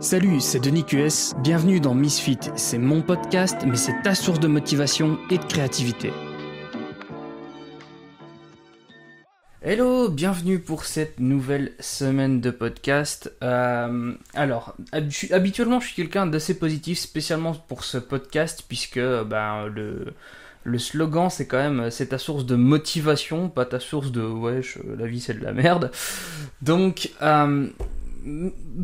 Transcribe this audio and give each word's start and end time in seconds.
Salut, 0.00 0.38
c'est 0.38 0.60
Denis 0.60 0.84
QS, 0.84 1.34
bienvenue 1.42 1.80
dans 1.80 1.92
Misfit. 1.92 2.38
C'est 2.54 2.78
mon 2.78 3.02
podcast, 3.02 3.56
mais 3.66 3.74
c'est 3.74 4.00
ta 4.02 4.14
source 4.14 4.38
de 4.38 4.46
motivation 4.46 5.18
et 5.28 5.38
de 5.38 5.44
créativité. 5.44 6.12
Hello, 9.60 10.08
bienvenue 10.08 10.60
pour 10.60 10.84
cette 10.84 11.18
nouvelle 11.18 11.72
semaine 11.80 12.40
de 12.40 12.52
podcast. 12.52 13.32
Euh, 13.42 14.14
alors, 14.34 14.76
habituellement, 15.32 15.80
je 15.80 15.86
suis 15.86 15.96
quelqu'un 15.96 16.26
d'assez 16.26 16.56
positif, 16.56 16.96
spécialement 17.00 17.54
pour 17.54 17.82
ce 17.82 17.98
podcast, 17.98 18.62
puisque 18.68 19.00
ben, 19.00 19.66
le, 19.66 20.14
le 20.62 20.78
slogan, 20.78 21.28
c'est 21.28 21.48
quand 21.48 21.58
même, 21.58 21.90
c'est 21.90 22.06
ta 22.06 22.18
source 22.18 22.46
de 22.46 22.54
motivation, 22.54 23.48
pas 23.48 23.64
ta 23.64 23.80
source 23.80 24.12
de 24.12 24.22
ouais, 24.22 24.60
la 24.96 25.06
vie 25.08 25.18
c'est 25.18 25.34
de 25.34 25.44
la 25.44 25.52
merde. 25.52 25.90
Donc, 26.62 27.10
euh, 27.20 27.66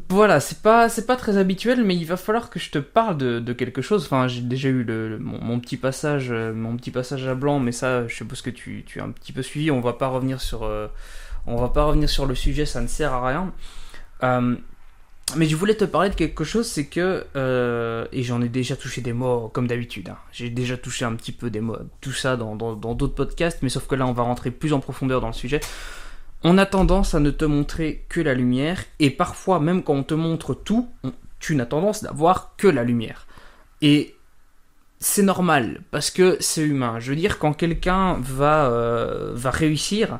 voilà, 0.09 0.41
c'est 0.41 0.63
pas 0.63 0.89
c'est 0.89 1.07
pas 1.07 1.17
très 1.17 1.37
habituel, 1.37 1.85
mais 1.85 1.97
il 1.97 2.05
va 2.05 2.17
falloir 2.17 2.51
que 2.51 2.59
je 2.59 2.71
te 2.71 2.79
parle 2.79 3.17
de, 3.17 3.53
quelque 3.53 3.83
chose. 3.83 4.05
Enfin, 4.05 4.29
j'ai 4.29 4.41
déjà 4.41 4.69
eu 4.69 4.85
le, 4.85 5.19
mon, 5.19 5.61
petit 5.61 5.77
passage, 5.77 6.29
euh, 6.31 6.53
mon 6.53 6.77
petit 6.77 6.91
passage 6.91 7.27
à 7.27 7.35
blanc, 7.35 7.59
mais 7.61 7.73
ça, 7.73 8.07
je 8.07 8.15
suppose 8.15 8.43
que 8.43 8.51
tu, 8.51 8.85
tu 8.87 9.01
as 9.01 9.05
un 9.05 9.11
petit 9.11 9.33
peu 9.33 9.43
suivi. 9.43 9.71
On 9.71 9.81
va 9.81 9.95
pas 9.95 10.09
revenir 10.09 10.41
sur, 10.41 10.63
euh, 10.63 10.89
on 11.47 11.57
va 11.57 11.69
pas 11.69 11.85
revenir 11.85 12.09
sur 12.09 12.27
le 12.27 12.35
sujet, 12.35 12.65
ça 12.65 12.81
ne 12.81 12.87
sert 12.87 13.13
à 13.13 13.27
rien. 13.27 13.53
Euh, 14.23 14.57
mais 15.37 15.47
je 15.47 15.57
voulais 15.57 15.75
te 15.75 15.85
parler 15.85 16.11
de 16.11 16.15
quelque 16.15 16.45
chose, 16.45 16.67
c'est 16.67 16.87
que 16.87 17.27
et 18.13 18.23
j'en 18.23 18.41
ai 18.43 18.49
déjà 18.49 18.77
touché 18.77 19.01
des 19.01 19.13
mots 19.13 19.49
comme 19.49 19.67
d'habitude. 19.67 20.11
Hein. 20.11 20.19
J'ai 20.33 20.51
déjà 20.51 20.77
touché 20.77 21.05
un 21.05 21.15
petit 21.15 21.33
peu 21.33 21.51
des 21.51 21.61
mots, 21.61 21.79
tout 22.01 22.13
ça 22.13 22.37
dans 22.37 22.55
d'autres 22.57 23.15
podcasts, 23.15 23.59
mais 23.63 23.69
sauf 23.69 23.87
que 23.87 23.95
là, 23.95 24.07
on 24.07 24.13
va 24.13 24.23
rentrer 24.23 24.51
plus 24.51 24.73
en 24.73 24.81
profondeur 24.81 25.21
dans 25.21 25.29
le 25.29 25.33
sujet 25.33 25.61
on 26.45 26.59
a 26.59 26.67
tendance 26.67 27.15
à 27.15 27.21
ne 27.21 27.31
te 27.31 27.47
montrer 27.47 28.05
que 28.09 28.21
la 28.21 28.35
lumière, 28.35 28.85
et 29.01 29.11
parfois 29.11 29.61
même 29.61 29.83
quand 29.83 29.95
on 29.95 30.03
te 30.03 30.15
montre 30.15 30.55
tout, 30.55 30.89
tu 31.41 31.57
n'as 31.57 31.67
tendance 31.67 32.03
d'avoir 32.03 32.55
que 32.57 32.69
la 32.69 32.85
lumière. 32.85 33.27
Et 33.81 34.15
c'est 35.01 35.23
normal, 35.23 35.81
parce 35.91 36.11
que 36.11 36.37
c'est 36.41 36.63
humain. 36.63 37.01
Je 37.01 37.11
veux 37.11 37.17
dire, 37.17 37.39
quand 37.39 37.55
quelqu'un 37.55 38.19
va, 38.21 38.67
euh, 38.67 39.33
va 39.35 39.51
réussir, 39.51 40.19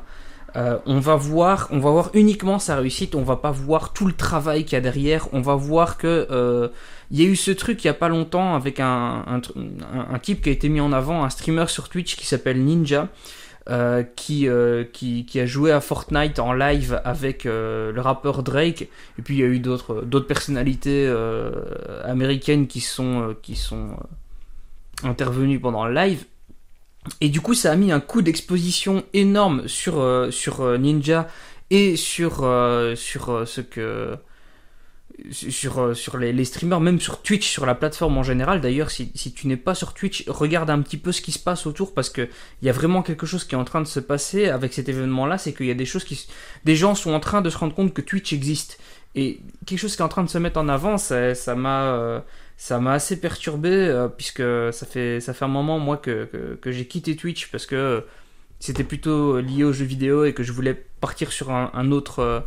euh, 0.55 0.77
on 0.85 0.99
va 0.99 1.15
voir, 1.15 1.67
on 1.71 1.79
va 1.79 1.91
voir 1.91 2.09
uniquement 2.13 2.59
sa 2.59 2.77
réussite, 2.77 3.13
on 3.13 3.23
va 3.23 3.35
pas 3.35 3.51
voir 3.51 3.93
tout 3.93 4.07
le 4.07 4.13
travail 4.13 4.63
qu'il 4.63 4.73
y 4.73 4.75
a 4.77 4.81
derrière, 4.81 5.27
on 5.33 5.41
va 5.41 5.55
voir 5.55 5.97
que 5.97 6.27
euh, 6.31 6.69
il 7.11 7.21
y 7.21 7.25
a 7.25 7.29
eu 7.29 7.35
ce 7.35 7.51
truc 7.51 7.83
il 7.83 7.87
y 7.87 7.89
a 7.89 7.93
pas 7.93 8.07
longtemps 8.07 8.55
avec 8.55 8.79
un, 8.79 9.25
un, 9.27 10.19
type 10.19 10.41
qui 10.41 10.49
a 10.49 10.51
été 10.51 10.69
mis 10.69 10.79
en 10.79 10.93
avant, 10.93 11.23
un 11.23 11.29
streamer 11.29 11.67
sur 11.67 11.89
Twitch 11.89 12.15
qui 12.15 12.25
s'appelle 12.25 12.63
Ninja, 12.63 13.09
euh, 13.67 14.03
qui, 14.03 14.47
euh, 14.47 14.83
qui, 14.83 15.25
qui, 15.25 15.39
a 15.39 15.47
joué 15.47 15.71
à 15.71 15.81
Fortnite 15.81 16.37
en 16.37 16.53
live 16.53 17.01
avec 17.03 17.47
euh, 17.47 17.91
le 17.91 17.99
rappeur 17.99 18.43
Drake. 18.43 18.83
Et 19.17 19.23
puis 19.23 19.37
il 19.37 19.39
y 19.39 19.43
a 19.43 19.47
eu 19.47 19.57
d'autres 19.57 20.03
d'autres 20.03 20.27
personnalités 20.27 21.11
américaines 22.03 22.67
qui 22.67 22.79
sont 22.79 23.35
qui 23.41 23.55
sont 23.55 23.97
intervenues 25.03 25.59
pendant 25.59 25.87
le 25.87 25.95
live. 25.95 26.25
Et 27.21 27.29
du 27.29 27.41
coup, 27.41 27.55
ça 27.55 27.71
a 27.71 27.75
mis 27.75 27.91
un 27.91 27.99
coup 27.99 28.21
d'exposition 28.21 29.03
énorme 29.13 29.67
sur 29.67 30.27
sur 30.29 30.77
Ninja 30.77 31.27
et 31.71 31.95
sur 31.95 32.47
sur 32.95 33.47
ce 33.47 33.61
que 33.61 34.15
sur, 35.31 35.79
euh, 35.79 35.93
sur 35.93 36.17
les, 36.17 36.45
streamers, 36.45 36.79
même 36.79 36.99
sur 36.99 37.21
Twitch, 37.21 37.49
sur 37.49 37.65
la 37.65 37.75
plateforme 37.75 38.17
en 38.17 38.23
général. 38.23 38.61
D'ailleurs, 38.61 38.91
si, 38.91 39.11
si 39.15 39.33
tu 39.33 39.47
n'es 39.47 39.57
pas 39.57 39.75
sur 39.75 39.93
Twitch, 39.93 40.25
regarde 40.27 40.69
un 40.69 40.81
petit 40.81 40.97
peu 40.97 41.11
ce 41.11 41.21
qui 41.21 41.31
se 41.31 41.39
passe 41.39 41.65
autour 41.65 41.93
parce 41.93 42.09
que 42.09 42.27
il 42.61 42.65
y 42.65 42.69
a 42.69 42.73
vraiment 42.73 43.01
quelque 43.01 43.25
chose 43.25 43.43
qui 43.43 43.55
est 43.55 43.57
en 43.57 43.63
train 43.63 43.81
de 43.81 43.87
se 43.87 43.99
passer 43.99 44.49
avec 44.49 44.73
cet 44.73 44.89
événement-là. 44.89 45.37
C'est 45.37 45.53
qu'il 45.53 45.67
y 45.67 45.71
a 45.71 45.75
des 45.75 45.85
choses 45.85 46.03
qui, 46.03 46.27
des 46.65 46.75
gens 46.75 46.95
sont 46.95 47.13
en 47.13 47.19
train 47.19 47.41
de 47.41 47.49
se 47.49 47.57
rendre 47.57 47.73
compte 47.73 47.93
que 47.93 48.01
Twitch 48.01 48.33
existe 48.33 48.79
et 49.15 49.39
quelque 49.65 49.79
chose 49.79 49.95
qui 49.95 50.01
est 50.01 50.05
en 50.05 50.09
train 50.09 50.23
de 50.23 50.29
se 50.29 50.37
mettre 50.37 50.59
en 50.59 50.67
avant. 50.67 50.97
Ça, 50.97 51.33
ça 51.33 51.55
m'a, 51.55 51.93
euh, 51.93 52.19
ça 52.57 52.79
m'a 52.79 52.93
assez 52.93 53.19
perturbé 53.19 53.69
euh, 53.71 54.07
puisque 54.09 54.43
ça 54.73 54.85
fait, 54.85 55.21
ça 55.21 55.33
fait 55.33 55.45
un 55.45 55.49
moment 55.49 55.79
moi 55.79 55.97
que, 55.97 56.57
que, 56.61 56.71
j'ai 56.71 56.85
quitté 56.85 57.15
Twitch 57.15 57.49
parce 57.51 57.65
que 57.65 58.03
c'était 58.59 58.83
plutôt 58.83 59.39
lié 59.39 59.63
aux 59.63 59.73
jeux 59.73 59.85
vidéo 59.85 60.25
et 60.25 60.33
que 60.33 60.43
je 60.43 60.51
voulais 60.51 60.73
partir 60.99 61.31
sur 61.31 61.51
un 61.51 61.91
autre 61.91 62.45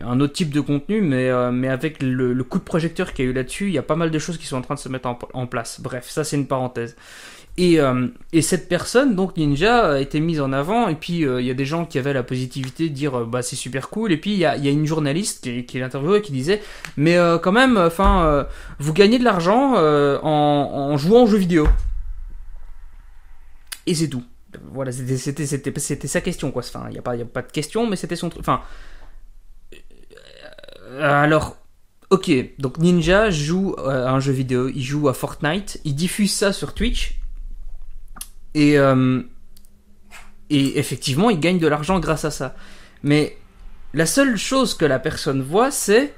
un 0.00 0.20
autre 0.20 0.32
type 0.32 0.50
de 0.50 0.60
contenu, 0.60 1.02
mais, 1.02 1.28
euh, 1.28 1.50
mais 1.52 1.68
avec 1.68 2.02
le, 2.02 2.34
coup 2.44 2.58
de 2.58 2.64
projecteur 2.64 3.12
qu'il 3.12 3.24
y 3.24 3.28
a 3.28 3.30
eu 3.30 3.34
là-dessus, 3.34 3.66
il 3.66 3.72
y 3.72 3.78
a 3.78 3.82
pas 3.82 3.96
mal 3.96 4.10
de 4.10 4.18
choses 4.18 4.38
qui 4.38 4.46
sont 4.46 4.56
en 4.56 4.62
train 4.62 4.74
de 4.74 4.80
se 4.80 4.88
mettre 4.88 5.08
en, 5.34 5.46
place. 5.46 5.80
Bref, 5.80 6.08
ça 6.08 6.24
c'est 6.24 6.36
une 6.36 6.46
parenthèse. 6.46 6.96
Et, 7.58 7.78
euh, 7.78 8.06
et, 8.32 8.40
cette 8.40 8.66
personne, 8.70 9.14
donc 9.14 9.36
Ninja, 9.36 9.92
a 9.92 10.00
été 10.00 10.20
mise 10.20 10.40
en 10.40 10.54
avant, 10.54 10.88
et 10.88 10.94
puis 10.94 11.26
euh, 11.26 11.42
il 11.42 11.46
y 11.46 11.50
a 11.50 11.54
des 11.54 11.66
gens 11.66 11.84
qui 11.84 11.98
avaient 11.98 12.14
la 12.14 12.22
positivité 12.22 12.88
de 12.88 12.94
dire 12.94 13.26
bah 13.26 13.42
c'est 13.42 13.56
super 13.56 13.90
cool, 13.90 14.10
et 14.10 14.16
puis 14.16 14.32
il 14.32 14.38
y 14.38 14.46
a, 14.46 14.56
y 14.56 14.68
a, 14.68 14.70
une 14.70 14.86
journaliste 14.86 15.44
qui, 15.44 15.66
qui 15.66 15.78
l'interviewait 15.78 16.22
qui 16.22 16.32
disait 16.32 16.62
mais 16.96 17.18
quand 17.42 17.52
même, 17.52 17.76
enfin, 17.76 18.46
vous 18.78 18.94
gagnez 18.94 19.18
de 19.18 19.24
l'argent 19.24 19.74
en, 19.76 20.96
jouant 20.96 21.24
aux 21.24 21.26
jeux 21.26 21.36
vidéo. 21.36 21.68
Et 23.86 23.94
c'est 23.94 24.08
tout. 24.08 24.22
Voilà, 24.72 24.92
c'était 24.92 26.06
sa 26.06 26.20
question 26.22 26.50
quoi. 26.50 26.62
Enfin, 26.62 26.84
il 26.88 26.92
n'y 26.92 26.98
a, 26.98 27.02
pas, 27.02 27.12
a 27.12 27.24
pas 27.24 27.42
de 27.42 27.52
question, 27.52 27.86
mais 27.86 27.96
c'était 27.96 28.16
son 28.16 28.30
truc. 28.30 28.40
Enfin, 28.40 28.62
alors, 31.00 31.56
ok, 32.10 32.30
donc 32.58 32.78
Ninja 32.78 33.30
joue 33.30 33.74
euh, 33.78 34.06
à 34.06 34.10
un 34.10 34.20
jeu 34.20 34.32
vidéo, 34.32 34.68
il 34.68 34.82
joue 34.82 35.08
à 35.08 35.14
Fortnite, 35.14 35.80
il 35.84 35.94
diffuse 35.94 36.32
ça 36.32 36.52
sur 36.52 36.74
Twitch, 36.74 37.18
et, 38.54 38.78
euh, 38.78 39.22
et 40.50 40.78
effectivement, 40.78 41.30
il 41.30 41.40
gagne 41.40 41.58
de 41.58 41.66
l'argent 41.66 41.98
grâce 42.00 42.24
à 42.24 42.30
ça. 42.30 42.54
Mais 43.02 43.38
la 43.94 44.06
seule 44.06 44.36
chose 44.36 44.74
que 44.74 44.84
la 44.84 44.98
personne 44.98 45.42
voit, 45.42 45.70
c'est 45.70 46.14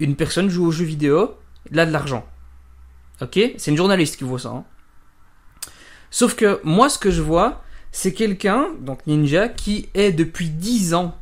une 0.00 0.16
personne 0.16 0.48
joue 0.48 0.66
au 0.66 0.70
jeu 0.70 0.84
vidéo, 0.84 1.36
là 1.70 1.84
de 1.84 1.92
l'argent. 1.92 2.26
Ok? 3.20 3.38
C'est 3.56 3.70
une 3.70 3.76
journaliste 3.76 4.16
qui 4.16 4.24
voit 4.24 4.38
ça. 4.38 4.50
Hein. 4.50 4.64
Sauf 6.10 6.34
que 6.34 6.60
moi, 6.64 6.88
ce 6.88 6.98
que 6.98 7.10
je 7.10 7.20
vois, 7.20 7.62
c'est 7.92 8.12
quelqu'un, 8.12 8.68
donc 8.80 9.06
Ninja, 9.06 9.48
qui 9.48 9.88
est 9.94 10.12
depuis 10.12 10.48
10 10.48 10.94
ans 10.94 11.18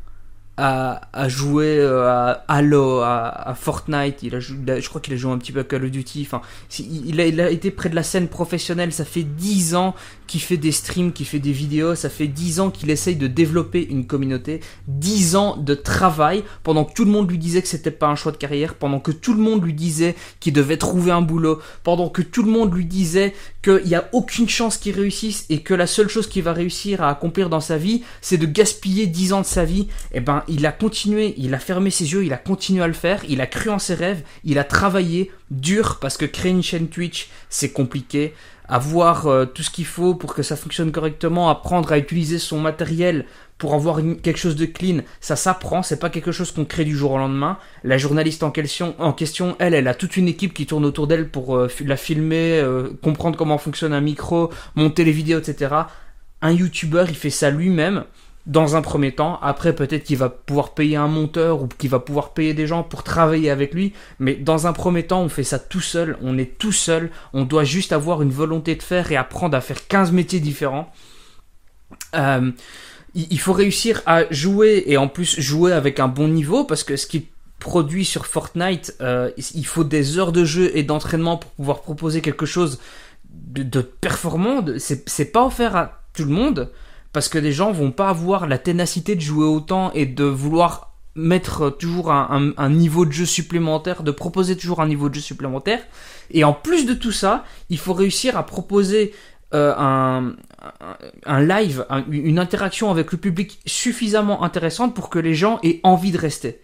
à, 0.56 1.02
à 1.12 1.28
jouer 1.28 1.78
euh, 1.78 2.08
à 2.08 2.44
Halo, 2.48 3.00
à, 3.00 3.28
à, 3.28 3.54
Fortnite. 3.54 4.22
Il 4.22 4.34
a, 4.34 4.40
je 4.40 4.88
crois 4.88 5.00
qu'il 5.00 5.12
a 5.12 5.16
joué 5.16 5.32
un 5.32 5.38
petit 5.38 5.52
peu 5.52 5.60
à 5.60 5.64
Call 5.64 5.84
of 5.84 5.90
Duty. 5.90 6.26
Enfin, 6.26 6.40
il 6.78 7.20
a, 7.20 7.26
il 7.26 7.40
a 7.40 7.50
été 7.50 7.70
près 7.70 7.90
de 7.90 7.94
la 7.94 8.02
scène 8.02 8.28
professionnelle. 8.28 8.92
Ça 8.92 9.04
fait 9.04 9.22
10 9.22 9.74
ans 9.74 9.94
qu'il 10.26 10.40
fait 10.40 10.56
des 10.56 10.72
streams, 10.72 11.12
qu'il 11.12 11.26
fait 11.26 11.38
des 11.38 11.52
vidéos. 11.52 11.94
Ça 11.94 12.08
fait 12.08 12.26
10 12.26 12.60
ans 12.60 12.70
qu'il 12.70 12.90
essaye 12.90 13.16
de 13.16 13.26
développer 13.26 13.86
une 13.86 14.06
communauté. 14.06 14.60
10 14.88 15.36
ans 15.36 15.56
de 15.56 15.74
travail 15.74 16.42
pendant 16.62 16.84
que 16.84 16.94
tout 16.94 17.04
le 17.04 17.10
monde 17.10 17.30
lui 17.30 17.38
disait 17.38 17.60
que 17.60 17.68
c'était 17.68 17.90
pas 17.90 18.06
un 18.06 18.16
choix 18.16 18.32
de 18.32 18.38
carrière. 18.38 18.74
Pendant 18.74 19.00
que 19.00 19.12
tout 19.12 19.34
le 19.34 19.40
monde 19.40 19.62
lui 19.62 19.74
disait 19.74 20.14
qu'il 20.40 20.54
devait 20.54 20.78
trouver 20.78 21.12
un 21.12 21.22
boulot. 21.22 21.60
Pendant 21.82 22.08
que 22.08 22.22
tout 22.22 22.42
le 22.42 22.50
monde 22.50 22.74
lui 22.74 22.86
disait 22.86 23.34
qu'il 23.62 23.84
n'y 23.84 23.94
a 23.94 24.08
aucune 24.12 24.48
chance 24.48 24.78
qu'il 24.78 24.94
réussisse 24.94 25.44
et 25.50 25.60
que 25.60 25.74
la 25.74 25.86
seule 25.86 26.08
chose 26.08 26.28
qu'il 26.28 26.42
va 26.42 26.54
réussir 26.54 27.02
à 27.02 27.10
accomplir 27.10 27.50
dans 27.50 27.60
sa 27.60 27.76
vie, 27.76 28.02
c'est 28.22 28.38
de 28.38 28.46
gaspiller 28.46 29.06
10 29.06 29.34
ans 29.34 29.40
de 29.42 29.46
sa 29.46 29.64
vie. 29.64 29.88
Et 30.12 30.18
eh 30.18 30.20
ben, 30.20 30.44
il 30.48 30.66
a 30.66 30.72
continué, 30.72 31.34
il 31.38 31.54
a 31.54 31.58
fermé 31.58 31.90
ses 31.90 32.12
yeux, 32.12 32.24
il 32.24 32.32
a 32.32 32.38
continué 32.38 32.82
à 32.82 32.86
le 32.86 32.92
faire, 32.92 33.22
il 33.28 33.40
a 33.40 33.46
cru 33.46 33.70
en 33.70 33.78
ses 33.78 33.94
rêves, 33.94 34.22
il 34.44 34.58
a 34.58 34.64
travaillé 34.64 35.30
dur 35.50 35.98
parce 36.00 36.16
que 36.16 36.24
créer 36.24 36.52
une 36.52 36.62
chaîne 36.62 36.88
Twitch, 36.88 37.28
c'est 37.48 37.72
compliqué. 37.72 38.34
Avoir 38.68 39.28
euh, 39.28 39.44
tout 39.44 39.62
ce 39.62 39.70
qu'il 39.70 39.86
faut 39.86 40.16
pour 40.16 40.34
que 40.34 40.42
ça 40.42 40.56
fonctionne 40.56 40.90
correctement, 40.90 41.48
apprendre 41.50 41.92
à 41.92 41.98
utiliser 41.98 42.40
son 42.40 42.58
matériel 42.58 43.26
pour 43.58 43.74
avoir 43.74 44.00
quelque 44.22 44.38
chose 44.38 44.56
de 44.56 44.66
clean, 44.66 45.02
ça 45.20 45.36
s'apprend, 45.36 45.82
c'est 45.82 45.98
pas 45.98 46.10
quelque 46.10 46.32
chose 46.32 46.50
qu'on 46.50 46.64
crée 46.64 46.84
du 46.84 46.96
jour 46.96 47.12
au 47.12 47.18
lendemain. 47.18 47.58
La 47.84 47.96
journaliste 47.96 48.42
en 48.42 48.50
question, 48.50 48.94
en 48.98 49.12
question 49.12 49.56
elle, 49.60 49.72
elle 49.72 49.88
a 49.88 49.94
toute 49.94 50.16
une 50.16 50.28
équipe 50.28 50.52
qui 50.52 50.66
tourne 50.66 50.84
autour 50.84 51.06
d'elle 51.06 51.28
pour 51.28 51.56
euh, 51.56 51.70
la 51.84 51.96
filmer, 51.96 52.58
euh, 52.58 52.90
comprendre 53.02 53.38
comment 53.38 53.58
fonctionne 53.58 53.92
un 53.92 54.00
micro, 54.00 54.50
monter 54.74 55.04
les 55.04 55.12
vidéos, 55.12 55.38
etc. 55.38 55.74
Un 56.42 56.52
youtubeur, 56.52 57.08
il 57.08 57.16
fait 57.16 57.30
ça 57.30 57.50
lui-même 57.50 58.04
dans 58.46 58.76
un 58.76 58.82
premier 58.82 59.12
temps. 59.12 59.38
Après, 59.42 59.74
peut-être 59.74 60.04
qu'il 60.04 60.18
va 60.18 60.28
pouvoir 60.28 60.74
payer 60.74 60.96
un 60.96 61.08
monteur 61.08 61.62
ou 61.62 61.68
qu'il 61.68 61.90
va 61.90 61.98
pouvoir 61.98 62.32
payer 62.32 62.54
des 62.54 62.66
gens 62.66 62.82
pour 62.84 63.02
travailler 63.02 63.50
avec 63.50 63.74
lui. 63.74 63.92
Mais 64.20 64.34
dans 64.34 64.66
un 64.66 64.72
premier 64.72 65.02
temps, 65.02 65.22
on 65.22 65.28
fait 65.28 65.44
ça 65.44 65.58
tout 65.58 65.80
seul. 65.80 66.16
On 66.22 66.38
est 66.38 66.56
tout 66.58 66.72
seul. 66.72 67.10
On 67.32 67.44
doit 67.44 67.64
juste 67.64 67.92
avoir 67.92 68.22
une 68.22 68.30
volonté 68.30 68.76
de 68.76 68.82
faire 68.82 69.10
et 69.10 69.16
apprendre 69.16 69.56
à 69.56 69.60
faire 69.60 69.86
15 69.88 70.12
métiers 70.12 70.40
différents. 70.40 70.92
Euh, 72.14 72.52
il 73.14 73.40
faut 73.40 73.52
réussir 73.52 74.02
à 74.06 74.30
jouer 74.30 74.84
et 74.86 74.96
en 74.96 75.08
plus 75.08 75.40
jouer 75.40 75.72
avec 75.72 76.00
un 76.00 76.08
bon 76.08 76.28
niveau 76.28 76.64
parce 76.64 76.84
que 76.84 76.96
ce 76.96 77.06
qui 77.06 77.28
produit 77.58 78.04
sur 78.04 78.26
Fortnite, 78.26 78.94
euh, 79.00 79.30
il 79.54 79.66
faut 79.66 79.84
des 79.84 80.18
heures 80.18 80.32
de 80.32 80.44
jeu 80.44 80.70
et 80.74 80.82
d'entraînement 80.82 81.38
pour 81.38 81.50
pouvoir 81.52 81.80
proposer 81.80 82.20
quelque 82.20 82.44
chose 82.44 82.78
de, 83.24 83.62
de 83.62 83.80
performant. 83.80 84.62
C'est 84.76 85.32
pas 85.32 85.46
offert 85.46 85.74
à 85.74 86.02
tout 86.12 86.24
le 86.24 86.30
monde 86.30 86.70
parce 87.16 87.30
que 87.30 87.38
les 87.38 87.52
gens 87.52 87.72
vont 87.72 87.92
pas 87.92 88.10
avoir 88.10 88.46
la 88.46 88.58
ténacité 88.58 89.14
de 89.14 89.22
jouer 89.22 89.46
autant 89.46 89.90
et 89.94 90.04
de 90.04 90.24
vouloir 90.24 90.92
mettre 91.14 91.70
toujours 91.70 92.12
un, 92.12 92.68
niveau 92.68 93.06
de 93.06 93.10
jeu 93.10 93.24
supplémentaire, 93.24 94.02
de 94.02 94.10
proposer 94.10 94.54
toujours 94.54 94.82
un 94.82 94.86
niveau 94.86 95.08
de 95.08 95.14
jeu 95.14 95.22
supplémentaire. 95.22 95.80
Et 96.30 96.44
en 96.44 96.52
plus 96.52 96.84
de 96.84 96.92
tout 96.92 97.12
ça, 97.12 97.46
il 97.70 97.78
faut 97.78 97.94
réussir 97.94 98.36
à 98.36 98.44
proposer 98.44 99.14
euh, 99.54 99.72
un, 99.78 100.34
un, 101.24 101.40
live, 101.40 101.86
une 102.10 102.38
interaction 102.38 102.90
avec 102.90 103.12
le 103.12 103.16
public 103.16 103.60
suffisamment 103.64 104.44
intéressante 104.44 104.94
pour 104.94 105.08
que 105.08 105.18
les 105.18 105.34
gens 105.34 105.58
aient 105.62 105.80
envie 105.84 106.12
de 106.12 106.18
rester. 106.18 106.60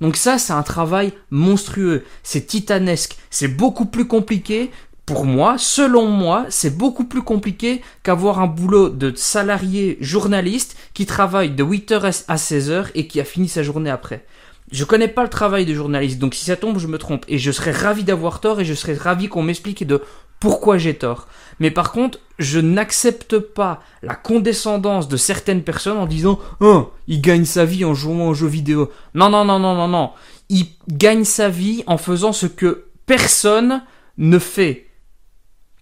Donc 0.00 0.16
ça, 0.16 0.38
c'est 0.38 0.54
un 0.54 0.62
travail 0.62 1.12
monstrueux, 1.30 2.04
c'est 2.22 2.46
titanesque, 2.46 3.18
c'est 3.28 3.48
beaucoup 3.48 3.84
plus 3.84 4.06
compliqué. 4.06 4.70
Pour 5.10 5.24
moi, 5.24 5.56
selon 5.58 6.06
moi, 6.06 6.46
c'est 6.50 6.78
beaucoup 6.78 7.02
plus 7.02 7.22
compliqué 7.22 7.82
qu'avoir 8.04 8.38
un 8.38 8.46
boulot 8.46 8.90
de 8.90 9.12
salarié 9.16 9.98
journaliste 10.00 10.76
qui 10.94 11.04
travaille 11.04 11.50
de 11.50 11.64
8h 11.64 12.22
à 12.28 12.36
16h 12.36 12.92
et 12.94 13.08
qui 13.08 13.18
a 13.18 13.24
fini 13.24 13.48
sa 13.48 13.64
journée 13.64 13.90
après. 13.90 14.24
Je 14.70 14.84
connais 14.84 15.08
pas 15.08 15.24
le 15.24 15.28
travail 15.28 15.66
de 15.66 15.74
journaliste, 15.74 16.20
donc 16.20 16.34
si 16.36 16.44
ça 16.44 16.54
tombe, 16.54 16.78
je 16.78 16.86
me 16.86 16.96
trompe. 16.96 17.24
Et 17.26 17.38
je 17.38 17.50
serais 17.50 17.72
ravi 17.72 18.04
d'avoir 18.04 18.40
tort 18.40 18.60
et 18.60 18.64
je 18.64 18.72
serais 18.72 18.94
ravi 18.94 19.28
qu'on 19.28 19.42
m'explique 19.42 19.84
de 19.84 20.00
pourquoi 20.38 20.78
j'ai 20.78 20.94
tort. 20.94 21.26
Mais 21.58 21.72
par 21.72 21.90
contre, 21.90 22.20
je 22.38 22.60
n'accepte 22.60 23.40
pas 23.40 23.80
la 24.04 24.14
condescendance 24.14 25.08
de 25.08 25.16
certaines 25.16 25.64
personnes 25.64 25.98
en 25.98 26.06
disant 26.06 26.38
Oh, 26.60 26.92
il 27.08 27.20
gagne 27.20 27.46
sa 27.46 27.64
vie 27.64 27.84
en 27.84 27.94
jouant 27.94 28.28
aux 28.28 28.34
jeux 28.34 28.46
vidéo. 28.46 28.92
Non, 29.14 29.28
non, 29.28 29.44
non, 29.44 29.58
non, 29.58 29.74
non, 29.74 29.88
non. 29.88 30.10
Il 30.50 30.66
gagne 30.86 31.24
sa 31.24 31.48
vie 31.48 31.82
en 31.88 31.98
faisant 31.98 32.32
ce 32.32 32.46
que 32.46 32.84
personne 33.06 33.82
ne 34.16 34.38
fait. 34.38 34.86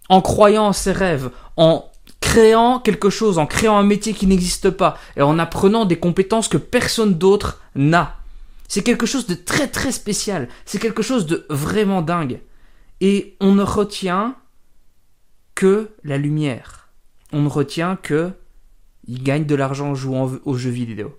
En 0.08 0.20
croyant 0.22 0.66
en 0.66 0.72
ses 0.72 0.92
rêves, 0.92 1.30
en 1.56 1.90
créant 2.20 2.78
quelque 2.78 3.10
chose, 3.10 3.38
en 3.38 3.46
créant 3.46 3.76
un 3.76 3.82
métier 3.82 4.14
qui 4.14 4.26
n'existe 4.26 4.70
pas, 4.70 4.98
et 5.16 5.22
en 5.22 5.38
apprenant 5.38 5.84
des 5.84 5.98
compétences 5.98 6.48
que 6.48 6.56
personne 6.56 7.14
d'autre 7.14 7.60
n'a. 7.74 8.16
C'est 8.68 8.82
quelque 8.82 9.06
chose 9.06 9.26
de 9.26 9.34
très 9.34 9.68
très 9.68 9.92
spécial. 9.92 10.48
C'est 10.66 10.78
quelque 10.78 11.02
chose 11.02 11.26
de 11.26 11.46
vraiment 11.48 12.02
dingue. 12.02 12.40
Et 13.00 13.36
on 13.40 13.54
ne 13.54 13.62
retient 13.62 14.36
que 15.54 15.90
la 16.04 16.18
lumière. 16.18 16.90
On 17.32 17.42
ne 17.42 17.48
retient 17.48 17.96
que 17.96 18.32
il 19.06 19.22
gagne 19.22 19.46
de 19.46 19.54
l'argent 19.54 19.90
en 19.90 19.94
jouant 19.94 20.30
aux 20.44 20.54
jeux 20.56 20.70
vidéo. 20.70 21.18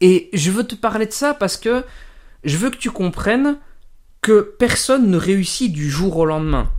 Et 0.00 0.28
je 0.34 0.50
veux 0.50 0.64
te 0.64 0.74
parler 0.74 1.06
de 1.06 1.12
ça 1.12 1.32
parce 1.32 1.56
que 1.56 1.82
je 2.44 2.58
veux 2.58 2.68
que 2.68 2.76
tu 2.76 2.90
comprennes 2.90 3.58
que 4.20 4.40
personne 4.58 5.10
ne 5.10 5.16
réussit 5.16 5.72
du 5.72 5.90
jour 5.90 6.18
au 6.18 6.26
lendemain. 6.26 6.70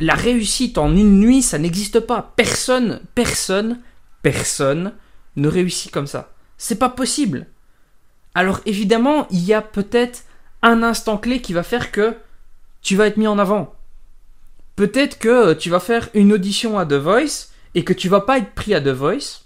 La 0.00 0.14
réussite 0.14 0.78
en 0.78 0.94
une 0.94 1.18
nuit, 1.18 1.42
ça 1.42 1.58
n'existe 1.58 2.00
pas. 2.00 2.32
Personne, 2.36 3.00
personne, 3.14 3.80
personne 4.22 4.92
ne 5.36 5.48
réussit 5.48 5.90
comme 5.90 6.06
ça. 6.06 6.32
C'est 6.56 6.78
pas 6.78 6.88
possible. 6.88 7.46
Alors 8.34 8.60
évidemment, 8.66 9.26
il 9.30 9.44
y 9.44 9.54
a 9.54 9.62
peut-être 9.62 10.24
un 10.62 10.82
instant 10.82 11.18
clé 11.18 11.40
qui 11.40 11.52
va 11.52 11.62
faire 11.62 11.90
que 11.90 12.16
tu 12.82 12.96
vas 12.96 13.06
être 13.06 13.16
mis 13.16 13.26
en 13.26 13.38
avant. 13.38 13.74
Peut-être 14.76 15.18
que 15.18 15.54
tu 15.54 15.70
vas 15.70 15.80
faire 15.80 16.08
une 16.14 16.32
audition 16.32 16.78
à 16.78 16.86
The 16.86 16.94
Voice 16.94 17.48
et 17.74 17.84
que 17.84 17.92
tu 17.92 18.08
vas 18.08 18.20
pas 18.20 18.38
être 18.38 18.52
pris 18.52 18.74
à 18.74 18.80
The 18.80 18.88
Voice, 18.88 19.44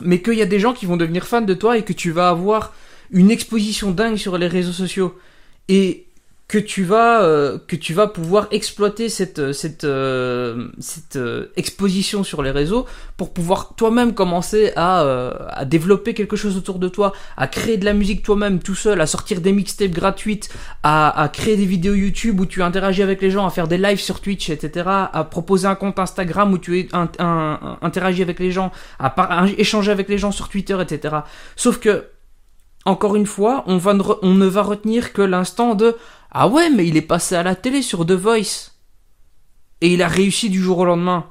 mais 0.00 0.22
qu'il 0.22 0.34
y 0.34 0.42
a 0.42 0.46
des 0.46 0.60
gens 0.60 0.72
qui 0.72 0.86
vont 0.86 0.96
devenir 0.96 1.26
fans 1.26 1.42
de 1.42 1.54
toi 1.54 1.76
et 1.76 1.84
que 1.84 1.92
tu 1.92 2.10
vas 2.10 2.30
avoir 2.30 2.72
une 3.10 3.30
exposition 3.30 3.90
dingue 3.90 4.16
sur 4.16 4.38
les 4.38 4.48
réseaux 4.48 4.72
sociaux. 4.72 5.18
Et 5.68 6.05
que 6.48 6.58
tu 6.58 6.84
vas 6.84 7.22
euh, 7.22 7.58
que 7.66 7.74
tu 7.74 7.92
vas 7.92 8.06
pouvoir 8.06 8.46
exploiter 8.52 9.08
cette 9.08 9.40
euh, 9.40 9.52
cette 9.52 9.82
euh, 9.82 10.68
cette 10.78 11.18
exposition 11.56 12.22
sur 12.22 12.40
les 12.40 12.52
réseaux 12.52 12.86
pour 13.16 13.32
pouvoir 13.32 13.74
toi-même 13.74 14.14
commencer 14.14 14.72
à 14.76 15.00
à 15.48 15.64
développer 15.64 16.14
quelque 16.14 16.36
chose 16.36 16.56
autour 16.56 16.78
de 16.78 16.88
toi, 16.88 17.12
à 17.36 17.48
créer 17.48 17.78
de 17.78 17.84
la 17.84 17.94
musique 17.94 18.22
toi-même 18.22 18.60
tout 18.60 18.74
seul, 18.74 19.00
à 19.00 19.06
sortir 19.06 19.40
des 19.40 19.52
mixtapes 19.52 19.90
gratuites, 19.90 20.48
à, 20.82 21.20
à 21.20 21.28
créer 21.28 21.56
des 21.56 21.66
vidéos 21.66 21.94
YouTube 21.94 22.38
où 22.40 22.46
tu 22.46 22.62
interagis 22.62 23.02
avec 23.02 23.20
les 23.20 23.30
gens, 23.30 23.46
à 23.46 23.50
faire 23.50 23.68
des 23.68 23.78
lives 23.78 24.00
sur 24.00 24.20
Twitch, 24.20 24.50
etc., 24.50 24.86
à 24.86 25.24
proposer 25.24 25.66
un 25.66 25.74
compte 25.74 25.98
Instagram 25.98 26.52
où 26.52 26.58
tu 26.58 26.88
un, 26.92 27.08
un, 27.18 27.78
interagis 27.82 28.22
avec 28.22 28.38
les 28.38 28.52
gens, 28.52 28.70
à, 28.98 29.46
échanger 29.58 29.90
avec 29.90 30.08
les 30.08 30.18
gens 30.18 30.32
sur 30.32 30.48
Twitter, 30.48 30.76
etc. 30.80 31.16
Sauf 31.56 31.78
que 31.78 32.04
encore 32.84 33.16
une 33.16 33.26
fois, 33.26 33.64
on, 33.66 33.78
va 33.78 33.94
on 34.22 34.34
ne 34.34 34.46
va 34.46 34.62
retenir 34.62 35.12
que 35.12 35.20
l'instant 35.22 35.74
de 35.74 35.96
ah 36.38 36.48
ouais, 36.48 36.68
mais 36.68 36.86
il 36.86 36.98
est 36.98 37.02
passé 37.02 37.34
à 37.34 37.42
la 37.42 37.54
télé 37.54 37.80
sur 37.80 38.04
The 38.04 38.12
Voice. 38.12 38.72
Et 39.80 39.94
il 39.94 40.02
a 40.02 40.08
réussi 40.08 40.50
du 40.50 40.60
jour 40.60 40.76
au 40.76 40.84
lendemain. 40.84 41.30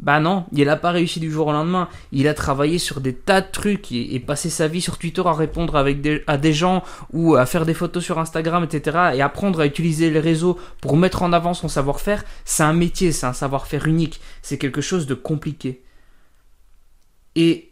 Bah 0.00 0.18
non, 0.18 0.46
il 0.50 0.64
n'a 0.64 0.74
pas 0.74 0.90
réussi 0.90 1.20
du 1.20 1.30
jour 1.30 1.46
au 1.46 1.52
lendemain. 1.52 1.88
Il 2.10 2.26
a 2.26 2.34
travaillé 2.34 2.78
sur 2.78 3.00
des 3.00 3.14
tas 3.14 3.40
de 3.40 3.46
trucs 3.52 3.92
et, 3.92 4.18
passé 4.18 4.50
sa 4.50 4.66
vie 4.66 4.80
sur 4.80 4.98
Twitter 4.98 5.22
à 5.24 5.32
répondre 5.32 5.76
avec 5.76 6.04
à 6.26 6.38
des 6.38 6.52
gens 6.52 6.82
ou 7.12 7.36
à 7.36 7.46
faire 7.46 7.64
des 7.64 7.72
photos 7.72 8.02
sur 8.02 8.18
Instagram, 8.18 8.64
etc. 8.64 9.12
Et 9.14 9.22
apprendre 9.22 9.60
à 9.60 9.66
utiliser 9.66 10.10
les 10.10 10.18
réseaux 10.18 10.58
pour 10.80 10.96
mettre 10.96 11.22
en 11.22 11.32
avant 11.32 11.54
son 11.54 11.68
savoir-faire. 11.68 12.24
C'est 12.44 12.64
un 12.64 12.72
métier, 12.72 13.12
c'est 13.12 13.26
un 13.26 13.32
savoir-faire 13.32 13.86
unique. 13.86 14.20
C'est 14.42 14.58
quelque 14.58 14.80
chose 14.80 15.06
de 15.06 15.14
compliqué. 15.14 15.84
Et 17.36 17.70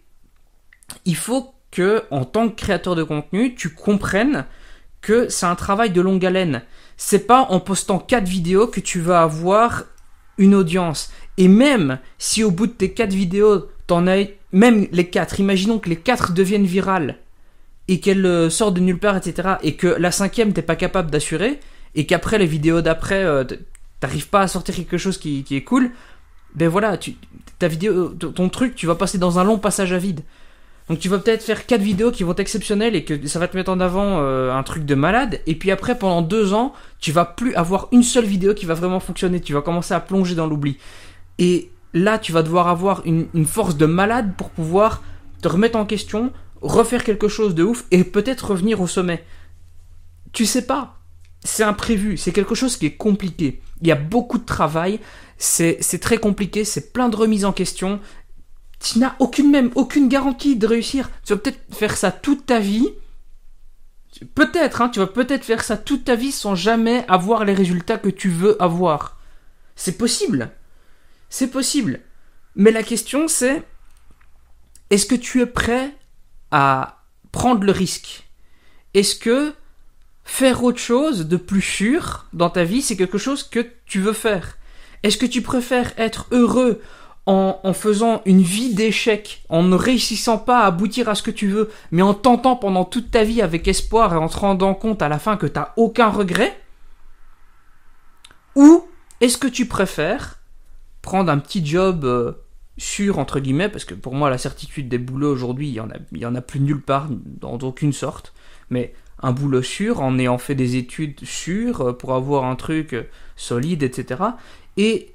il 1.05 1.17
faut 1.17 1.53
que, 1.73 2.05
en 2.13 2.25
tant 2.25 2.49
que 2.49 2.55
créateur 2.55 2.95
de 2.95 3.03
contenu, 3.03 3.57
tu 3.57 3.75
comprennes 3.75 4.47
que 5.01 5.29
c'est 5.29 5.47
un 5.47 5.55
travail 5.55 5.91
de 5.91 6.01
longue 6.01 6.25
haleine. 6.25 6.63
C'est 6.97 7.27
pas 7.27 7.43
en 7.51 7.61
postant 7.61 7.99
4 7.99 8.25
vidéos 8.25 8.67
que 8.67 8.81
tu 8.81 9.01
vas 9.01 9.23
avoir 9.23 9.85
une 10.39 10.55
audience. 10.55 11.11
Et 11.39 11.49
même 11.49 11.99
si 12.19 12.45
au 12.45 12.51
bout 12.51 12.67
de 12.67 12.73
tes 12.73 12.93
4 12.93 13.13
vidéos, 13.13 13.69
t'en 13.87 14.07
as 14.07 14.27
même 14.53 14.89
les 14.93 15.09
4, 15.09 15.41
imaginons 15.41 15.79
que 15.79 15.89
les 15.89 15.97
4 15.97 16.33
deviennent 16.33 16.67
virales 16.67 17.19
et 17.89 18.01
qu'elles 18.01 18.27
euh, 18.27 18.51
sortent 18.51 18.75
de 18.75 18.81
nulle 18.81 18.99
part, 18.99 19.17
etc. 19.17 19.57
Et 19.63 19.77
que 19.77 19.87
la 19.87 20.11
cinquième 20.11 20.53
t'es 20.53 20.63
pas 20.63 20.77
capable 20.77 21.11
d'assurer 21.11 21.61
et 21.95 22.07
qu'après 22.07 22.39
les 22.39 22.47
vidéos 22.47 22.83
d'après 22.83 23.25
euh, 23.25 23.45
t'arrives 24.01 24.29
pas 24.29 24.43
à 24.43 24.49
sortir 24.49 24.75
quelque 24.75 24.99
chose 24.99 25.19
qui, 25.19 25.45
qui 25.45 25.57
est 25.57 25.65
cool, 25.65 25.91
ben 26.55 26.69
voilà, 26.69 26.97
tu, 26.97 27.15
ta 27.59 27.69
vidéo, 27.69 28.09
ton 28.09 28.49
truc, 28.49 28.75
tu 28.75 28.87
vas 28.87 28.95
passer 28.95 29.19
dans 29.19 29.39
un 29.39 29.45
long 29.45 29.59
passage 29.59 29.93
à 29.93 29.99
vide. 29.99 30.23
Donc 30.91 30.99
tu 30.99 31.09
vas 31.09 31.21
peut-être 31.21 31.45
faire 31.45 31.67
quatre 31.67 31.83
vidéos 31.83 32.11
qui 32.11 32.25
vont 32.25 32.33
être 32.33 32.41
exceptionnelles 32.41 32.97
et 32.97 33.05
que 33.05 33.25
ça 33.29 33.39
va 33.39 33.47
te 33.47 33.57
mettre 33.57 33.71
en 33.71 33.79
avant 33.79 34.19
euh, 34.19 34.53
un 34.53 34.65
truc 34.65 34.85
de 34.85 34.97
malade. 34.97 35.41
Et 35.47 35.55
puis 35.55 35.71
après, 35.71 35.97
pendant 35.97 36.21
deux 36.21 36.53
ans, 36.53 36.73
tu 36.99 37.13
vas 37.13 37.25
plus 37.25 37.55
avoir 37.55 37.87
une 37.93 38.03
seule 38.03 38.25
vidéo 38.25 38.55
qui 38.55 38.67
va 38.67 38.75
vraiment 38.75 38.99
fonctionner. 38.99 39.41
Tu 39.41 39.53
vas 39.53 39.63
commencer 39.63 39.95
à 39.95 40.01
plonger 40.01 40.35
dans 40.35 40.49
l'oubli. 40.49 40.79
Et 41.39 41.71
là, 41.95 42.19
tu 42.19 42.33
vas 42.33 42.43
devoir 42.43 42.67
avoir 42.67 43.03
une, 43.07 43.29
force 43.47 43.77
de 43.77 43.87
malade 43.87 44.33
pour 44.37 44.51
pouvoir 44.51 45.01
te 45.41 45.47
remettre 45.47 45.79
en 45.79 45.87
question, 45.87 46.33
refaire 46.61 47.05
quelque 47.05 47.29
chose 47.29 47.55
de 47.55 47.63
ouf 47.63 47.85
et 47.93 48.03
peut-être 48.03 48.51
revenir 48.51 48.81
au 48.81 48.89
sommet. 48.89 49.25
Tu 50.33 50.45
sais 50.45 50.67
pas. 50.67 50.97
C'est 51.45 51.63
imprévu. 51.63 52.17
C'est 52.17 52.33
quelque 52.33 52.57
chose 52.57 52.77
qui 52.77 52.87
est 52.87 52.97
compliqué. 52.97 53.63
Il 53.81 53.87
y 53.87 53.93
a 53.93 53.97
beaucoup 53.97 54.39
de 54.39 54.45
travail. 54.45 54.99
C'est 55.39 56.01
très 56.01 56.19
compliqué. 56.19 56.65
C'est 56.65 56.93
plein 56.93 57.09
de 57.09 57.15
remises 57.17 57.45
en 57.45 57.53
question 57.53 58.01
tu 58.81 58.99
n'as 58.99 59.15
aucune 59.19 59.51
même 59.51 59.71
aucune 59.75 60.09
garantie 60.09 60.57
de 60.57 60.67
réussir. 60.67 61.11
Tu 61.25 61.35
vas 61.35 61.39
peut-être 61.39 61.75
faire 61.75 61.97
ça 61.97 62.11
toute 62.11 62.47
ta 62.47 62.59
vie. 62.59 62.89
Peut-être, 64.35 64.83
hein, 64.83 64.89
tu 64.89 64.99
vas 64.99 65.07
peut-être 65.07 65.45
faire 65.45 65.63
ça 65.63 65.77
toute 65.77 66.05
ta 66.05 66.17
vie 66.17 66.33
sans 66.33 66.55
jamais 66.55 67.05
avoir 67.09 67.45
les 67.45 67.55
résultats 67.55 67.99
que 67.99 68.09
tu 68.09 68.29
veux 68.29 68.61
avoir. 68.61 69.19
C'est 69.77 69.99
possible. 69.99 70.51
C'est 71.29 71.51
possible. 71.51 72.01
Mais 72.57 72.71
la 72.71 72.83
question 72.83 73.29
c'est 73.29 73.63
est-ce 74.91 75.07
que 75.07 75.15
tu 75.15 75.41
es 75.41 75.47
prêt 75.47 75.95
à 76.51 77.05
prendre 77.31 77.65
le 77.65 77.73
risque? 77.73 78.29
Est-ce 78.95 79.15
que 79.15 79.55
faire 80.25 80.65
autre 80.65 80.81
chose 80.81 81.27
de 81.27 81.37
plus 81.37 81.63
sûr 81.63 82.27
dans 82.33 82.51
ta 82.51 82.65
vie, 82.65 82.83
c'est 82.83 82.97
quelque 82.97 83.19
chose 83.19 83.45
que 83.45 83.65
tu 83.87 84.01
veux 84.01 84.13
faire? 84.13 84.59
Est-ce 85.03 85.17
que 85.17 85.27
tu 85.27 85.43
préfères 85.43 85.93
être 85.97 86.27
heureux 86.33 86.83
en, 87.27 87.73
faisant 87.73 88.23
une 88.25 88.43
vie 88.43 88.75
d'échec, 88.75 89.45
en 89.49 89.63
ne 89.63 89.77
réussissant 89.77 90.39
pas 90.39 90.61
à 90.61 90.67
aboutir 90.67 91.09
à 91.09 91.15
ce 91.15 91.23
que 91.23 91.31
tu 91.31 91.47
veux, 91.47 91.71
mais 91.93 92.03
en 92.03 92.15
tentant 92.15 92.57
pendant 92.57 92.85
toute 92.85 93.11
ta 93.11 93.23
vie 93.23 93.41
avec 93.41 93.69
espoir 93.69 94.13
et 94.13 94.17
en 94.17 94.29
te 94.29 94.37
rendant 94.37 94.75
compte 94.75 95.01
à 95.03 95.09
la 95.09 95.19
fin 95.19 95.37
que 95.37 95.47
tu 95.47 95.55
n'as 95.55 95.73
aucun 95.77 96.09
regret 96.09 96.61
Ou 98.57 98.85
est-ce 99.21 99.39
que 99.39 99.47
tu 99.47 99.67
préfères 99.67 100.41
prendre 101.03 101.31
un 101.31 101.39
petit 101.39 101.65
job 101.65 102.05
euh, 102.05 102.33
sûr, 102.79 103.19
entre 103.19 103.39
guillemets, 103.39 103.69
parce 103.69 103.85
que 103.85 103.95
pour 103.95 104.15
moi 104.15 104.29
la 104.29 104.39
certitude 104.39 104.89
des 104.89 104.99
boulots 104.99 105.33
aujourd'hui, 105.33 105.69
il 105.69 105.75
y, 105.75 105.81
en 105.81 105.89
a, 105.91 106.27
en 106.27 106.35
a 106.35 106.41
plus 106.41 106.61
nulle 106.61 106.83
part, 106.83 107.07
dans 107.11 107.59
aucune 107.59 107.93
sorte, 107.93 108.33
mais 108.71 108.93
un 109.23 109.33
boulot 109.33 109.63
sûr 109.63 110.01
en 110.01 110.19
ayant 110.19 110.39
fait 110.39 110.55
des 110.55 110.77
études 110.77 111.25
sûres 111.25 111.81
euh, 111.83 111.93
pour 111.93 112.15
avoir 112.15 112.45
un 112.45 112.57
truc 112.57 112.95
euh, 112.95 113.05
solide, 113.37 113.83
etc. 113.83 114.23
Et 114.77 115.13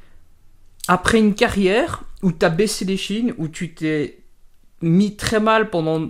après 0.88 1.20
une 1.20 1.36
carrière 1.36 2.04
où 2.22 2.32
tu 2.32 2.46
as 2.46 2.50
baissé 2.50 2.86
les 2.86 2.98
chines, 2.98 3.34
où 3.38 3.48
tu 3.48 3.74
t'es 3.74 4.24
mis 4.82 5.16
très 5.16 5.40
mal 5.40 5.70
pendant 5.70 6.10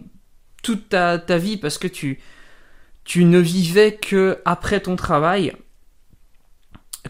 toute 0.63 0.89
ta, 0.89 1.17
vie 1.37 1.57
parce 1.57 1.77
que 1.77 1.87
tu, 1.87 2.19
tu 3.03 3.25
ne 3.25 3.39
vivais 3.39 3.95
que 3.95 4.39
après 4.45 4.79
ton 4.79 4.95
travail, 4.95 5.53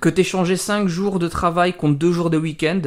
que 0.02 0.10
tu 0.10 0.24
changé 0.24 0.58
5 0.58 0.88
jours 0.88 1.20
de 1.20 1.28
travail 1.28 1.74
contre 1.74 1.98
2 1.98 2.12
jours 2.12 2.30
de 2.30 2.38
week-end, 2.38 2.82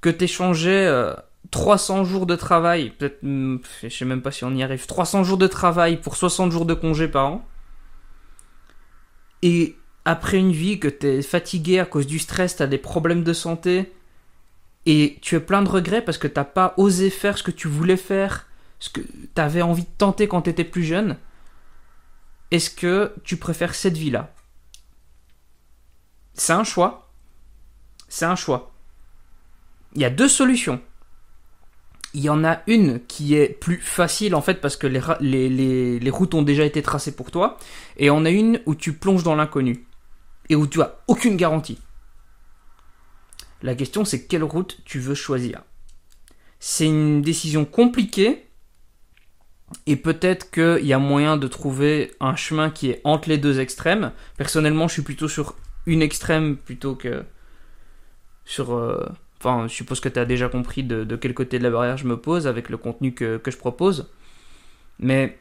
que 0.00 0.10
tu 0.10 0.26
changé 0.26 1.12
300 1.50 2.04
jours 2.04 2.26
de 2.26 2.36
travail, 2.36 2.90
peut-être, 2.90 3.18
hmm, 3.22 3.58
je 3.82 3.88
sais 3.88 4.04
même 4.04 4.22
pas 4.22 4.30
si 4.30 4.44
on 4.44 4.54
y 4.54 4.62
arrive, 4.62 4.86
300 4.86 5.24
jours 5.24 5.38
de 5.38 5.46
travail 5.46 6.00
pour 6.00 6.16
60 6.16 6.52
jours 6.52 6.66
de 6.66 6.74
congé 6.74 7.08
par 7.08 7.26
an, 7.26 7.48
et 9.42 9.76
après 10.04 10.38
une 10.38 10.52
vie 10.52 10.78
que 10.78 10.88
tu 10.88 11.06
es 11.06 11.22
fatigué 11.22 11.78
à 11.78 11.84
cause 11.84 12.06
du 12.06 12.18
stress, 12.18 12.56
tu 12.56 12.62
as 12.62 12.66
des 12.66 12.78
problèmes 12.78 13.24
de 13.24 13.32
santé, 13.32 13.92
et 14.86 15.18
tu 15.20 15.36
es 15.36 15.40
plein 15.40 15.62
de 15.62 15.68
regrets 15.68 16.02
parce 16.02 16.18
que 16.18 16.28
t'as 16.28 16.44
pas 16.44 16.74
osé 16.76 17.10
faire 17.10 17.36
ce 17.36 17.42
que 17.42 17.50
tu 17.50 17.68
voulais 17.68 17.96
faire, 17.96 18.48
ce 18.78 18.90
que 18.90 19.00
tu 19.00 19.40
avais 19.40 19.62
envie 19.62 19.82
de 19.82 19.88
tenter 19.98 20.26
quand 20.26 20.42
tu 20.42 20.50
étais 20.50 20.64
plus 20.64 20.84
jeune, 20.84 21.16
est-ce 22.50 22.70
que 22.70 23.14
tu 23.24 23.36
préfères 23.36 23.74
cette 23.74 23.96
vie-là? 23.96 24.32
C'est 26.34 26.52
un 26.52 26.64
choix. 26.64 27.10
C'est 28.08 28.24
un 28.24 28.36
choix. 28.36 28.72
Il 29.94 30.00
y 30.00 30.04
a 30.04 30.10
deux 30.10 30.28
solutions. 30.28 30.80
Il 32.12 32.22
y 32.22 32.28
en 32.28 32.44
a 32.44 32.62
une 32.66 33.04
qui 33.06 33.36
est 33.36 33.48
plus 33.48 33.80
facile 33.80 34.34
en 34.34 34.40
fait 34.40 34.60
parce 34.60 34.76
que 34.76 34.88
les, 34.88 36.10
routes 36.10 36.34
ont 36.34 36.42
déjà 36.42 36.64
été 36.64 36.82
tracées 36.82 37.14
pour 37.14 37.30
toi. 37.30 37.58
Et 37.98 38.10
on 38.10 38.24
a 38.24 38.30
une 38.30 38.60
où 38.66 38.74
tu 38.74 38.94
plonges 38.94 39.22
dans 39.22 39.36
l'inconnu. 39.36 39.86
Et 40.48 40.56
où 40.56 40.66
tu 40.66 40.82
as 40.82 40.98
aucune 41.06 41.36
garantie. 41.36 41.78
La 43.62 43.74
question 43.74 44.04
c'est 44.04 44.26
quelle 44.26 44.44
route 44.44 44.78
tu 44.84 44.98
veux 44.98 45.14
choisir. 45.14 45.62
C'est 46.58 46.86
une 46.86 47.22
décision 47.22 47.64
compliquée. 47.64 48.46
Et 49.86 49.94
peut-être 49.94 50.50
qu'il 50.50 50.84
y 50.84 50.92
a 50.92 50.98
moyen 50.98 51.36
de 51.36 51.46
trouver 51.46 52.12
un 52.18 52.34
chemin 52.34 52.70
qui 52.70 52.90
est 52.90 53.00
entre 53.04 53.28
les 53.28 53.38
deux 53.38 53.60
extrêmes. 53.60 54.12
Personnellement 54.36 54.88
je 54.88 54.94
suis 54.94 55.02
plutôt 55.02 55.28
sur 55.28 55.56
une 55.86 56.02
extrême 56.02 56.56
plutôt 56.56 56.94
que 56.94 57.24
sur... 58.44 58.74
Euh, 58.74 59.08
Enfin, 59.42 59.66
je 59.68 59.72
suppose 59.72 60.00
que 60.00 60.08
tu 60.10 60.18
as 60.18 60.26
déjà 60.26 60.48
compris 60.50 60.82
de, 60.82 61.16
quel 61.16 61.32
côté 61.32 61.58
de 61.58 61.64
la 61.64 61.70
barrière 61.70 61.96
je 61.96 62.06
me 62.06 62.18
pose 62.18 62.46
avec 62.46 62.68
le 62.68 62.76
contenu 62.76 63.14
que, 63.14 63.40
je 63.44 63.56
propose. 63.56 64.10
Mais 64.98 65.38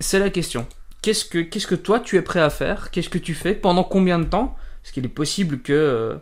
c'est 0.00 0.18
la 0.18 0.30
question. 0.30 0.66
Qu'est-ce 1.02 1.26
que, 1.26 1.38
qu'est-ce 1.38 1.66
que 1.66 1.74
toi 1.74 2.00
tu 2.00 2.16
es 2.16 2.22
prêt 2.22 2.40
à 2.40 2.48
faire? 2.48 2.90
Qu'est-ce 2.90 3.10
que 3.10 3.18
tu 3.18 3.34
fais 3.34 3.54
Pendant 3.54 3.84
combien 3.84 4.18
de 4.18 4.24
temps? 4.24 4.56
Parce 4.82 4.92
qu'il 4.92 5.04
est 5.04 5.08
possible 5.08 5.60
que. 5.60 6.18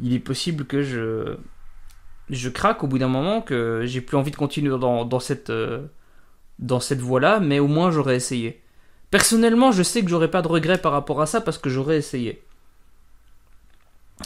Il 0.00 0.12
est 0.12 0.20
possible 0.20 0.64
que 0.64 0.82
je. 0.82 1.36
Je 2.30 2.50
craque 2.50 2.84
au 2.84 2.86
bout 2.86 2.98
d'un 2.98 3.08
moment, 3.08 3.40
que 3.40 3.82
j'ai 3.86 4.02
plus 4.02 4.16
envie 4.16 4.30
de 4.30 4.36
continuer 4.36 4.78
dans, 4.78 5.20
cette. 5.20 5.50
Euh, 5.50 5.86
dans 6.58 6.80
cette 6.80 7.00
voie-là, 7.00 7.40
mais 7.40 7.58
au 7.58 7.68
moins 7.68 7.90
j'aurais 7.90 8.16
essayé. 8.16 8.62
Personnellement, 9.10 9.72
je 9.72 9.82
sais 9.82 10.02
que 10.02 10.10
j'aurais 10.10 10.30
pas 10.30 10.42
de 10.42 10.48
regrets 10.48 10.78
par 10.78 10.92
rapport 10.92 11.22
à 11.22 11.26
ça 11.26 11.40
parce 11.40 11.56
que 11.56 11.70
j'aurais 11.70 11.96
essayé. 11.96 12.42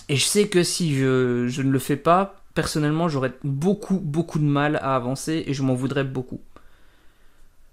Et 0.08 0.16
je 0.16 0.24
sais 0.24 0.48
que 0.48 0.62
si 0.62 0.96
je, 0.96 1.62
ne 1.62 1.70
le 1.70 1.78
fais 1.78 1.96
pas, 1.96 2.42
personnellement, 2.54 3.08
j'aurais 3.08 3.32
beaucoup, 3.44 3.98
beaucoup 3.98 4.38
de 4.38 4.44
mal 4.44 4.76
à 4.76 4.96
avancer 4.96 5.44
et 5.46 5.54
je 5.54 5.62
m'en 5.62 5.74
voudrais 5.74 6.04
beaucoup. 6.04 6.40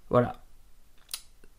Voilà. 0.10 0.42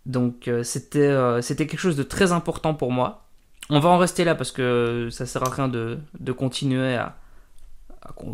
Donc 0.07 0.49
euh, 0.49 0.63
euh, 0.97 1.43
c'était 1.43 1.67
quelque 1.67 1.81
chose 1.81 1.97
de 1.97 2.03
très 2.03 2.33
important 2.33 2.75
pour 2.75 2.93
moi. 2.93 3.27
On 3.71 3.79
va 3.79 3.89
en 3.89 3.99
rester 3.99 4.25
là 4.25 4.35
parce 4.35 4.51
que 4.51 5.09
ça 5.11 5.27
sert 5.27 5.45
à 5.45 5.51
rien 5.51 5.69
de, 5.69 5.99
continuer 6.33 6.97
à, 6.97 7.17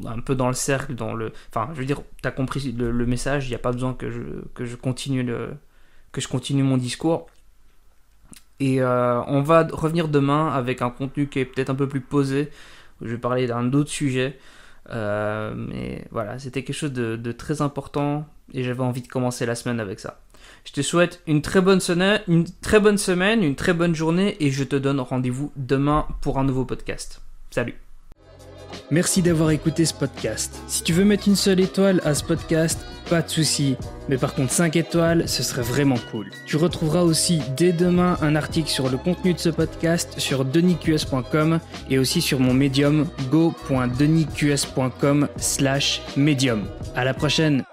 un 0.07 0.21
peu 0.21 0.35
dans 0.35 0.49
le 0.49 0.55
cercle, 0.55 0.95
dans 0.95 1.13
le. 1.13 1.33
Enfin, 1.51 1.69
je 1.75 1.81
veux 1.81 1.85
dire, 1.85 2.01
t'as 2.23 2.31
compris 2.31 2.73
le, 2.73 3.07
message. 3.07 3.47
Il 3.47 3.51
n'y 3.51 3.55
a 3.55 3.59
pas 3.59 3.73
besoin 3.73 3.93
que 3.95 4.11
je 4.11 4.23
que 4.55 4.65
je 4.65 4.77
continue 4.77 5.23
le 5.23 5.51
que 6.13 6.21
je 6.23 6.29
continue 6.29 6.63
mon 6.63 6.79
discours. 6.79 7.27
Et 8.61 8.81
euh, 8.81 9.23
on 9.27 9.43
va 9.43 9.69
revenir 9.71 10.09
demain 10.09 10.49
avec 10.49 10.81
un 10.81 10.91
contenu 10.91 11.29
qui 11.29 11.41
est 11.41 11.45
peut-être 11.45 11.71
un 11.71 11.75
peu 11.75 11.89
plus 11.89 12.01
posé. 12.01 12.51
Je 13.03 13.09
vais 13.09 13.19
parler 13.19 13.47
d'un 13.47 13.73
autre 13.75 13.91
sujet. 13.91 14.39
Euh, 14.91 15.55
mais 15.55 16.05
voilà, 16.11 16.39
c'était 16.39 16.63
quelque 16.63 16.77
chose 16.77 16.93
de, 16.93 17.33
très 17.33 17.61
important 17.61 18.27
et 18.55 18.63
j'avais 18.63 18.83
envie 18.83 19.03
de 19.03 19.09
commencer 19.09 19.45
la 19.47 19.55
semaine 19.55 19.81
avec 19.81 20.01
ça. 20.01 20.21
Je 20.65 20.73
te 20.73 20.83
souhaite 20.83 21.23
une 21.27 21.43
très 21.43 21.61
bonne 21.61 21.81
semaine, 21.81 22.21
une 22.29 22.45
très 22.61 22.81
bonne 22.81 22.99
semaine, 22.99 23.43
une 23.43 23.55
très 23.55 23.73
bonne 23.73 23.95
journée 23.95 24.37
et 24.41 24.51
je 24.51 24.65
te 24.65 24.77
donne 24.77 25.01
rendez-vous 25.01 25.53
demain 25.57 26.07
pour 26.21 26.39
un 26.39 26.45
nouveau 26.45 26.65
podcast. 26.65 27.21
Salut 27.51 27.77
Merci 28.91 29.23
d'avoir 29.23 29.51
écouté 29.51 29.85
ce 29.85 29.95
podcast. 29.95 30.61
Si 30.69 30.83
tu 30.83 30.93
veux 30.93 31.05
mettre 31.05 31.29
une 31.29 31.37
seule 31.37 31.61
étoile 31.61 32.01
à 32.05 32.15
ce 32.15 32.23
podcast, 32.23 32.79
pas 33.09 33.23
de 33.23 33.29
souci. 33.29 33.77
Mais 34.09 34.17
par 34.17 34.35
contre 34.35 34.53
5 34.53 34.77
étoiles, 34.77 35.29
ce 35.29 35.43
serait 35.43 35.63
vraiment 35.63 35.99
cool. 36.11 36.31
Tu 36.47 36.57
retrouveras 36.57 37.03
aussi 37.03 37.41
dès 37.57 37.73
demain 37.73 38.17
un 38.21 38.37
article 38.37 38.69
sur 38.69 38.89
le 38.89 38.97
contenu 38.97 39.35
de 39.35 39.39
ce 39.39 39.49
podcast 39.49 40.19
sur 40.19 40.45
denisqs.com 40.45 41.59
et 41.91 41.99
aussi 41.99 42.21
sur 42.21 42.39
mon 42.41 42.55
médium 42.55 43.09
go.denisqs.com 43.31 45.29
slash 45.37 46.03
médium. 46.17 46.65
À 46.95 47.05
la 47.05 47.15
prochaine 47.15 47.65